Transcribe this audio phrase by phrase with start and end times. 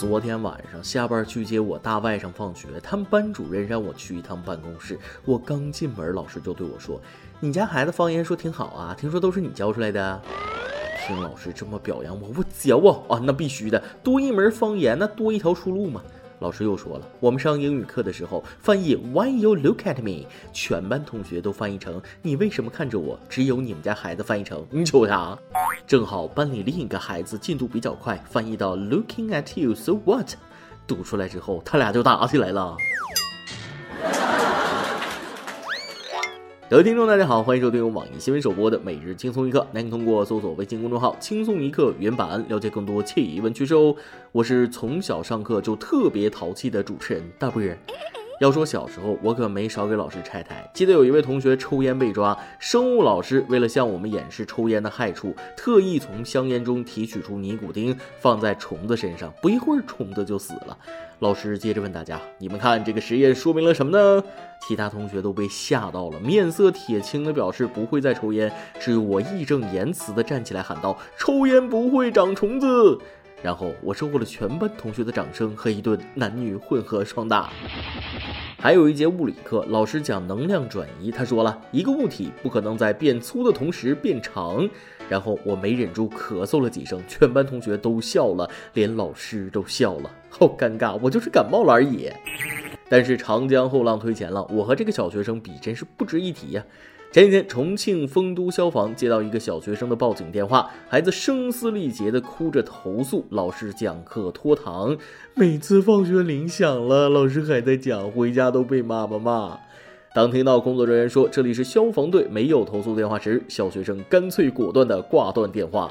[0.00, 4.96] 昨天晚上下班去接我大外甥放学，他们班主任让我去一趟办公室。
[5.24, 7.00] 我刚进门，老师就对我说
[7.40, 10.22] ：“你家孩子方言说挺好啊，听说都是你教出来的。”
[11.04, 13.20] 听老师这么表扬我，我骄傲啊！
[13.24, 16.00] 那必须的，多一门方言，那多一条出路嘛。
[16.40, 25.36] 老师又说了，我们上英语课的时候翻译 Why you look at me，全班同学都翻译成你为什么看着我，只有你们家孩子翻译成你瞅啥？
[25.86, 30.34] 正好班里另一个孩子进度比较快，翻译到 Looking at you，so what？
[30.86, 32.76] 读出来之后，他俩就打起来了。
[36.70, 43.96] 各位听众，大家好，欢迎收听由网易新闻首播的《每日轻松一刻》，您通过搜索微信公众号“轻松一刻”原版了解更多奇闻趣事哦。
[44.32, 47.78] 我是从小上课就特别淘气的主持人大波儿。
[48.38, 50.70] 要说小时候，我可没少给老师拆台。
[50.72, 60.78] 记得有一位同学抽烟被抓，生物老师为了向我们演示抽烟的害处，特意从香烟中提取出尼古丁，放在虫子身上，不一会儿虫子就死了。
[61.18, 64.22] 老师接着问大家：“你们看这个实验说明了什么呢？”
[64.66, 68.52] 其他同学都被吓到了，面色铁青的表示不会再抽烟。
[68.78, 72.98] 只有我义正言辞地站起来喊道：“抽烟不会长虫子。”
[73.42, 77.50] 然后我收获了全班同学的掌声和一顿男女混合双打。
[78.58, 84.68] 还有一节物理课，老师讲能量转移，他说了一个物体不可能在变粗的同时变长。
[85.08, 92.10] 然后我没忍住咳嗽了几声，全班同学都笑了，连老师都笑了，好尴尬，我就是感冒了而已。
[92.90, 96.64] 但是长江后浪推前浪，我和这个小学生比真是不值一提呀。
[97.10, 104.94] 前几天，重庆丰都消防接到一个小学生的报警电话，孩子声嘶力竭地哭着投诉老师讲课拖堂，
[105.34, 109.58] 每次放学铃响了，老师还在讲，回家都被妈妈骂。
[110.14, 115.90] 当听到工作人员说这里是消防队，没有投诉电话时，小学生干脆果断地挂断电话。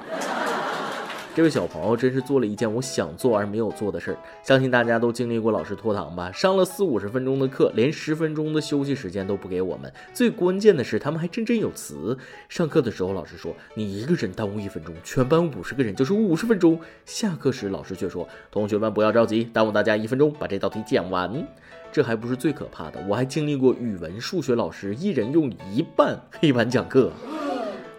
[1.38, 4.18] 这位小朋友真是做了一件我想做而没有做的事儿。
[4.42, 6.32] 相信大家都经历过老师拖堂吧？
[6.32, 9.94] 上了四五十分钟的课，连十分钟的休息时间都不给我们。
[10.16, 12.18] 最关键的是，他们还振振有词。
[12.50, 16.80] 上课的时候，老师说你一个人耽误一分钟，全班五十个人就是五十分钟。
[17.06, 21.48] 下课时，老师却说同学们不要着急，耽误大家一分钟，把这道题讲完。
[21.92, 27.12] 这还不是最可怕的，我还经历过语文、数学老师一人用一半黑板讲课。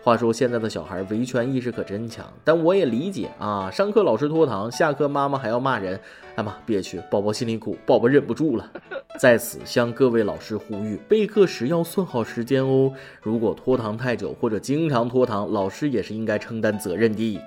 [0.08, 6.00] 话说现在的小孩维权意识可真强，但我也理解啊，上课老师拖堂，下课妈妈还要骂人，
[6.34, 8.72] 哎妈憋屈，宝宝心里苦，宝宝忍不住了。
[9.20, 12.90] 在此向各位老师呼吁，备课时要算好时间哦。
[13.20, 17.38] 如果拖堂太久或者经常拖堂，老师也是应该承担责任的。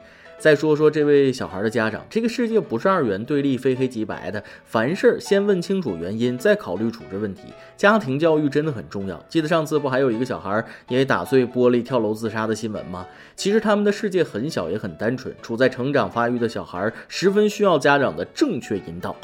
[0.41, 7.43] 再说说这位小孩的家长，这个世界不是二元对立、非黑即白的，凡事先问清楚原因，再考虑处置问题。
[7.77, 9.23] 家庭教育真的很重要。
[9.29, 13.05] 记得上次不还有一个小孩因为打碎玻璃跳楼自杀的新闻吗？
[13.35, 19.15] 其实他们的世界很小也很单纯，处在成长发育的小孩十分需要家长的正确引导。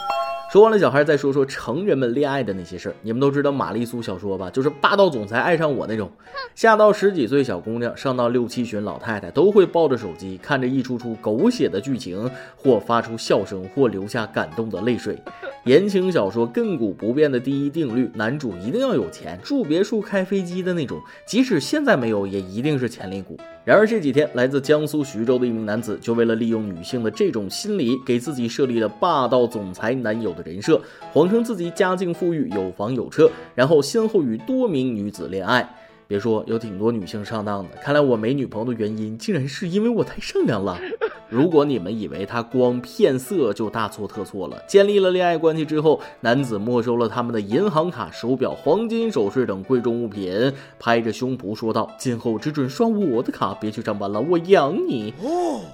[0.50, 2.96] 说完了小孩，再说说成人们恋爱的那些事儿。
[3.02, 4.50] 你们都知道玛丽苏小说吧？
[4.50, 6.10] 就是霸道总裁爱上我那种。
[6.56, 15.22] 下到十几岁小姑娘，上到六七旬老太太，都会抱着手机看着一出出狗血的剧情，或发出笑声，或流下感动的泪水。
[15.66, 20.98] 言情小说亘古不变的第一定律：男主一定要有钱，住别墅、开飞机的那种。
[21.26, 23.38] 即使现在没有，也一定是潜力股。
[23.68, 35.70] 然而这几天，来自江苏徐州的一名男子，就为了利用女性的这种心理，给自己设立了霸道总裁男友的人设，谎称自己家境富裕，有房有车，然后先后与多名女子恋爱。
[36.08, 40.80] 别说有挺多女性上当的，看来我没女朋友的原因，竟然是因为我太善良了。
[41.30, 44.58] 如果你们以为他光骗色就大错特错了。
[44.66, 55.14] 建立了恋爱关系之后，男子没收了他们的银行卡、手表、黄金首饰等贵重物品，拍着胸脯说道：“今后只准刷我的卡，别去上班了，我养你。”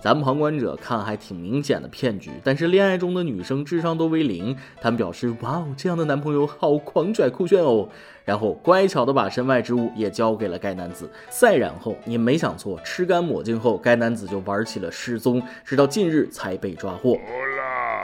[0.01, 7.87] 咱们旁观者看还挺明显的骗局，但是恋爱中的女生智商都为零，他们表示：“哇哦，这样的男朋友好狂拽酷炫哦。”
[8.25, 11.09] 然后乖巧的把身外之物也交给了该男子。
[11.29, 15.41] 再然后，你没想错，吃干抹净后，该男子就玩起了失踪。
[15.63, 17.17] 直到近日才被抓获。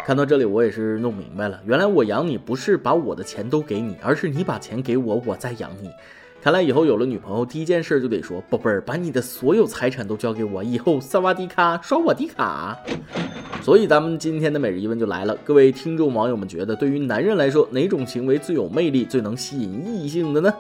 [0.06, 5.92] 看到这里，我也是弄明白了，原来我养你不是把我的钱都给你，而是你把钱给我，我再养你。
[6.42, 12.78] 看来以后有了女朋友，第一件事就得说：“宝贝儿，把你的所有财产都交给我，以后萨瓦迪卡刷我的卡。”
[13.62, 20.54] 所以咱们今天的每日一问就来了，各位听众网友们觉得，对于男人来说，哪种行为最有魅力、最能吸引异性的呢？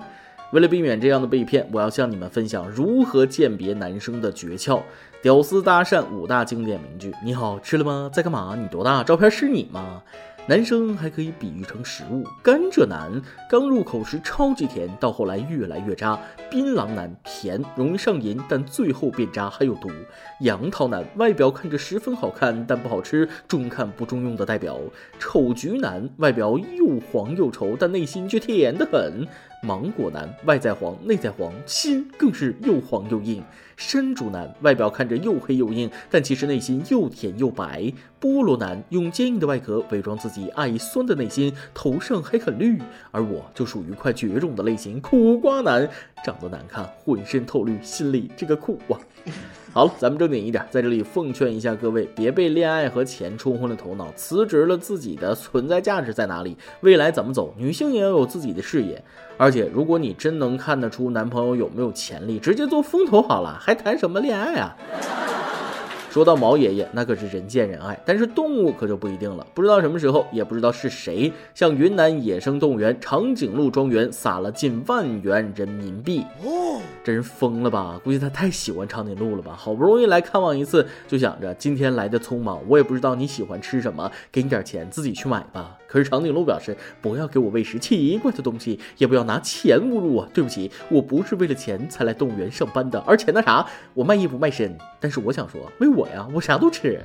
[0.51, 4.81] 为了避免这样的被骗，我要向你们分享如何鉴别男生的诀窍。
[5.21, 8.09] 屌丝搭讪五大经典名句：你好，吃了吗？
[8.11, 8.57] 在干嘛？
[8.59, 9.01] 你多大？
[9.01, 10.01] 照片是你吗？
[10.49, 16.17] 男生还可以比喻成食物，甘蔗男刚入口时超级甜，到后来越来越渣；
[16.49, 19.89] 槟榔男甜，容易上瘾，但最后变渣还有毒；
[20.39, 24.73] 杨桃男外表看着十分好看，但不好吃，中看不中用的代表；
[25.19, 29.27] 丑橘男外表又黄又丑，但内心却甜得很。
[29.61, 33.43] 芒果男外在黄内在黄，心更是又黄又硬；
[33.79, 42.77] 山竹男外表看着又黑又硬，但其实内心又甜又白；菠萝男用坚硬的外壳伪装自己爱酸的内心，头上还很绿。
[43.09, 45.89] 而我就属于快绝种的类型，苦瓜男，
[46.25, 48.99] 长得难看，浑身透绿，心里这个苦啊！
[49.71, 56.57] 好了，咱们正经一点，在这里奉劝一下各位，别被恋爱和钱冲昏了头脑，辞职了自己的存在价值在哪里？
[56.81, 57.53] 未来怎么走？
[57.55, 59.01] 女性也要有自己的事业。
[59.37, 64.75] 而且，如果你真能看得出男朋友有没有潜力，直接做风投好了，还谈什么恋爱啊？
[66.09, 69.45] 说到毛爷爷，那可是人见人爱，但是动物可就不一定了。
[69.53, 76.25] 不知道什么时候，也不知道是谁，向云南野生动物园长颈鹿庄园撒了近万元人民币。
[76.43, 78.01] 哦，这人疯了吧？
[78.03, 79.53] 估计他太喜欢长颈鹿了吧？
[79.55, 85.77] 好不容易来看望一次，就想着今天来的匆忙，我也不知道你喜欢吃什么，给你点钱，自己去买吧。
[85.89, 90.25] 可是长颈鹿表示，不要给我喂食奇怪的东西，也不要拿钱侮辱我。
[90.33, 94.75] 对不起，我不是为了钱才来动物园上班的，而且那啥，我卖艺不卖身。
[94.99, 95.99] 但是我想说，喂我。
[95.99, 97.03] 我呀，我啥都吃。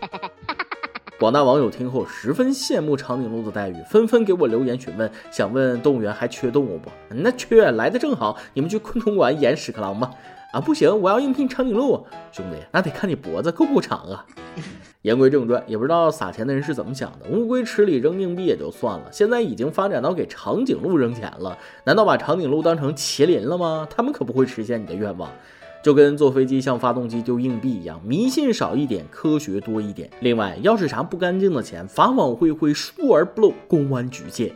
[1.19, 6.89] 广大网友听后十分羡慕长颈鹿的待遇，纷纷给我留言询问，想问动物园还缺动物不？
[7.09, 10.13] 那缺，来的正好，你们去昆虫馆演屎壳郎吧。
[10.53, 12.07] 啊，不行，我要应聘长颈鹿。
[12.31, 14.25] 兄弟，那得看你脖子够不够长啊。
[15.05, 17.29] 言归正传，也不知道撒钱的人是怎么想的。
[17.29, 21.59] 乌龟池里扔硬币也就算了，现在已经发展到给长颈鹿扔钱了。
[21.85, 23.87] 难道把长颈鹿当成麒麟了吗？
[23.91, 25.31] 他们可不会实现你的愿望。
[25.83, 30.09] 就跟坐飞机向发动机丢硬币一样，迷信少一点，科学多一点。
[30.21, 34.51] 另外，要是啥不干净的钱，法网恢恢，疏而不漏，公安局见。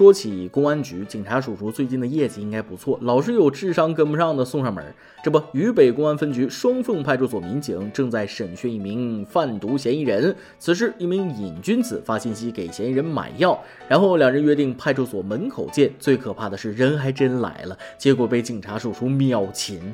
[0.00, 4.82] 说起公安局，警察叔叔最近的业绩应该不错，老是有智商跟不上的送上门。
[5.22, 10.34] 这不，渝北公安分局双凤派出所民警正在审讯一名贩毒嫌疑人。
[10.58, 15.92] 此时，一名瘾君子发信息给嫌疑人买药，然后两人约定派出所门口见。
[15.98, 19.92] 最可怕的是，人还真来了，结果被警察叔叔秒擒。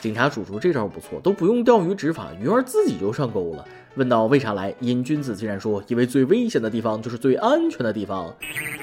[0.00, 3.64] 警察叔叔这招不错，都不用钓鱼执法，鱼儿自己就上钩了。
[3.96, 8.32] 问到为啥来，瘾君子竟然说：“因为最危险的地方就是最安全的地方。”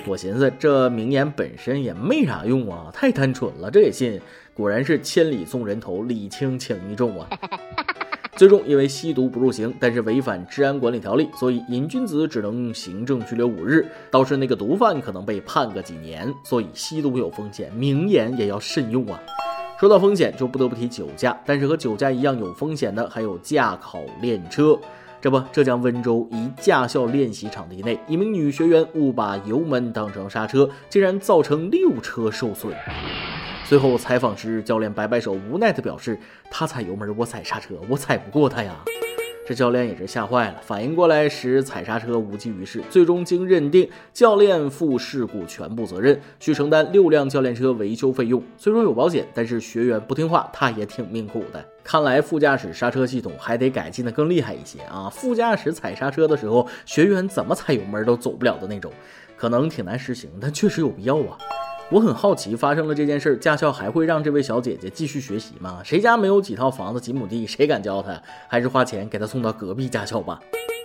[0.06, 4.20] 我寻思这名言本身也没啥用啊，太单纯了，这也信？
[4.54, 7.30] 果然是千里送人头，礼轻情意重啊。
[8.36, 13.88] 最终因为吸毒不入刑，但是违反治安管理条例，所以瘾君子只能行政拘留五日。
[14.12, 16.34] 倒是那个毒贩可能被判个几年。
[16.44, 19.18] 所以吸毒有风险，名言也要慎用啊。
[19.78, 21.38] 说到风险，就不得不提酒驾。
[21.46, 24.80] 但是和酒驾一样有风险的，还有驾考练车。
[25.20, 32.74] 这不，浙江温州一驾校练习场地内，一名女学员误把油门当成刹车，竟然造成六车受损。
[33.66, 36.18] 随后采访时，教练摆摆手，无奈地表示
[36.50, 38.74] ：“他踩油门，我踩刹车，我踩不过他呀。”
[39.46, 48.42] 这教练也是吓坏了，反应过来时踩刹车无济于事，最终经认定教练负事故全部责任，需承担六辆教练车维修费用。
[48.58, 51.64] 虽说有保险，但是学员不听话，他也挺命苦的。
[51.84, 55.08] 看来副驾驶刹车系统还得改进的更厉害一些啊！
[55.12, 58.92] 副驾驶踩刹车的时候，学员怎么踩油门都走不了的那种，
[59.38, 61.38] 可能挺难实行，但确实有必要啊。
[61.92, 65.82] 我很好奇，发生了这件事，驾校还会让这位小姐姐继续学习吗？
[65.84, 68.20] 谁家没有几套房子、几亩地，谁敢教她？
[68.48, 70.40] 还是花钱给她送到隔壁驾校吧。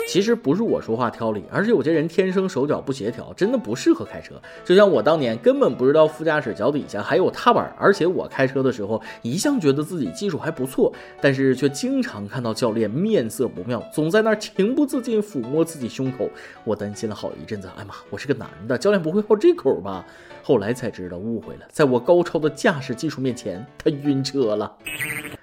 [0.08, 4.34] 其实不是我说话挑理，而是有些人天生手脚不协调，真的不适合开车。
[4.64, 16.28] 就像我当年根本不知道副驾驶脚底下还有踏板，而且我开车的时候一向觉得自己技术还不错，但是却经常看到教练面色不妙，总在那儿情不自禁抚摸自己胸口。
[16.64, 20.04] 我担心了好一阵子，哎妈，我是个男的，教练不会好这口吧？
[20.42, 24.76] 后来才知道误会了，在我高超的驾驶技术面前，他晕车了。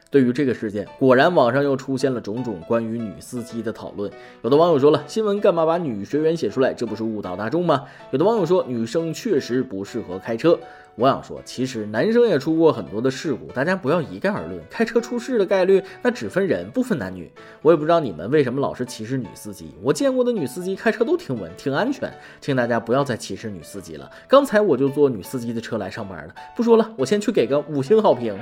[0.09, 4.11] 对于这个事件，果然网上又出现了种种关于女司机的讨论。
[4.41, 6.73] 有的网友说了，新闻干嘛把女学员写出来？
[6.73, 7.83] 这不是误导大众吗？
[8.11, 10.57] 有的网友说，女生确实不适合开车。
[10.95, 14.59] 我想说，其实男生也出过很多的事故，大家不要一概而论。
[14.67, 17.29] 开车出事的概率那只分人，不分男女。
[17.61, 19.75] 我也不知道你们为什么老是歧视女司机。
[19.83, 22.11] 我见过的女司机开车都挺稳，挺安全。
[22.41, 24.09] 请大家不要再歧视女司机了。
[24.27, 26.33] 刚才我就坐女司机的车来上班了。
[26.55, 28.35] 不说了，我先去给个五星好评。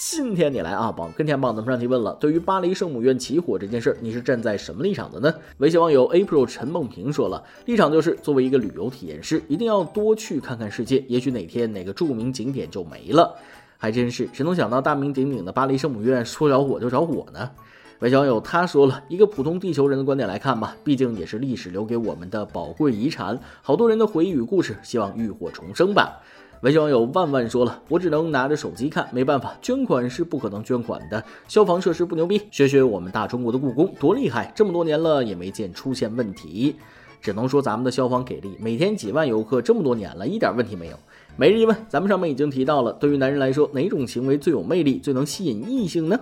[0.00, 5.34] 今天你来啊，榜跟天榜咱们上提问了，对于巴黎圣母院起火这件事儿，你是站在什么立场的呢？
[5.56, 13.34] 微信网友 April 陈梦平说了，立场就是作为一个旅游体验师，一定要多去看看世界，也许哪天哪个著名景点就没了，
[13.76, 17.50] 还真是，谁能想到大名鼎鼎的巴黎圣母院说着火就着火呢？
[17.98, 26.20] 微小友他说了一个普通地球人的观点来看吧，毕竟也是历史留给我们的宝贵遗产，好多人的回忆与故事，希望浴火重生吧。
[26.62, 31.22] 微小友万万说了，我只能拿着手机看，没办法，捐款是不可能捐款的。
[31.46, 36.74] 消防设施不牛逼，学学我们大中国的故宫多厉害，这么多年了也没见出现问题，
[37.20, 40.96] 只能说咱们的消防给力，每天几万游客，这么多年了一点问题没有。
[41.36, 46.18] 每日一问，咱们上面已经提到了，对于男人来说，哪种行为最有魅力，最能吸引异性呢？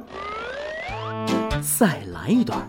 [1.79, 2.69] 再来一段。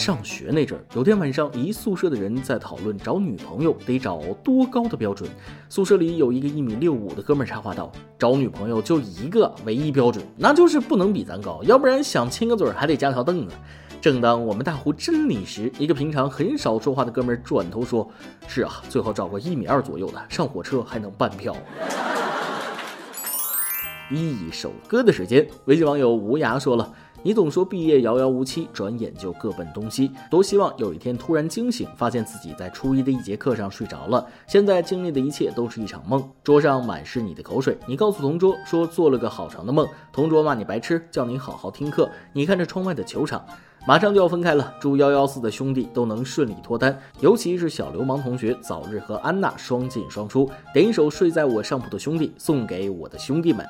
[0.00, 5.28] 上学那阵儿，有天晚上，一宿舍的人在讨论找女朋友得找多高的标准。
[5.68, 13.52] 宿舍里有一个一米六五的哥们儿插话道：“找女朋友就一个唯一标准，那就是不能比咱高，要不然想亲个嘴儿还得加条凳子。”
[14.00, 18.10] 正当我们大呼真理时，一个平常很少说话的哥们儿转头说
[18.48, 21.54] ：“是啊，最好找个一米二左右的，上火车还能半票。”
[24.10, 26.92] 一首歌的时间，微信网友无涯说了
[27.22, 30.10] ：“你总说毕业遥遥无期，转眼就各奔东西。
[30.30, 34.26] 多希望有一天突然惊醒，发现自己在初一的一节课上睡着了。
[34.46, 36.26] 现在经历的一切都是一场梦。
[36.42, 42.10] 桌上满是你的口水，你告诉同桌说做了个好长的梦，同桌骂你白痴，叫你好好听课。
[42.32, 43.44] 你看着窗外的球场。”
[43.86, 50.50] 马上就要分开了，祝幺幺四的兄弟都能顺利脱单，尤其是小流氓同学早日和安娜双进双出。
[50.74, 53.66] 点一首《睡在我上铺的兄弟》，送给我的兄弟们。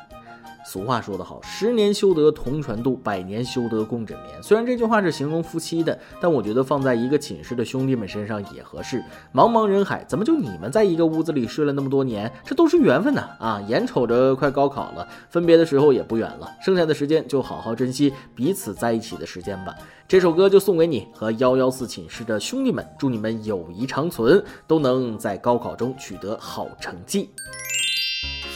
[0.70, 4.40] 俗话说得好，十年修得同船渡，百年修得共枕眠。
[4.40, 9.02] 虽然这句话是形容夫妻的，但我觉得放在一个寝室的兄弟们身上也合适。
[9.34, 12.30] 茫茫人海，怎么就你们在一个屋子里睡了那么多年？
[12.44, 13.30] 这都是缘分呐！
[13.40, 19.74] 啊，眼瞅着快高考了，分别的时候也不远了，剩下的时间就好好珍惜彼此在一起的时间吧。
[20.06, 27.30] 这首歌就送给你和幺幺四寝室的兄弟们，祝你们友谊长存，都能在高考中取得好成绩。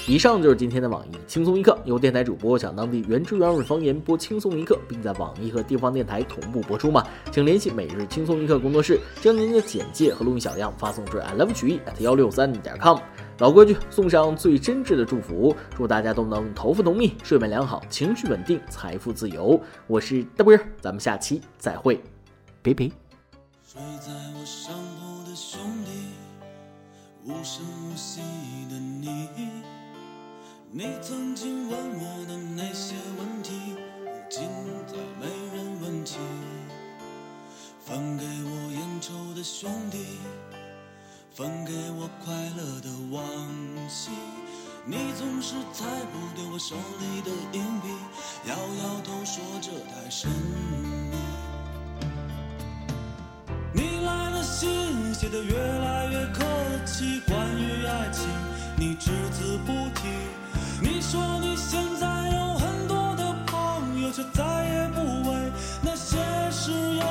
[0.06, 7.02] 以上就是今天的网易轻松一刻，由电台主播讲当地原汁原味方言播轻松一刻，并在网易和地方电台同步播出吗？
[7.32, 12.99] 请联系每日轻松一刻工作室，将您的简介和录音小样发送至 i love 曲艺 at 幺六三点 com。
[13.38, 19.58] 老规矩，送上最真挚的祝福，祝大家都能头发浓密，睡眠良好，情绪稳定，财富自由。
[19.87, 21.99] 我是大波儿，咱们下期再会，
[22.62, 22.90] 拜拜。
[23.66, 25.90] 睡在我上铺的兄弟，
[27.25, 28.20] 无声无息
[28.68, 29.30] 的你。
[30.76, 34.43] 你曾经问我的那些问题，如今
[34.88, 36.16] 再没人问起。
[37.87, 40.19] 分给我烟抽的兄弟，
[41.33, 43.23] 分给我快乐的往
[43.88, 44.11] 昔。
[44.85, 47.88] 你总是猜不对我手里的硬币，
[48.49, 51.16] 摇摇头说这太神秘。
[53.73, 56.45] 你来了信写得越来越客
[56.85, 58.28] 气，关于爱情，
[58.76, 60.09] 你只字不提。
[61.14, 66.18] 说你现在有很多的朋友，却再也不为那些
[66.50, 67.04] 事忧